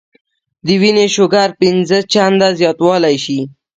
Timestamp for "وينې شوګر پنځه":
0.81-1.97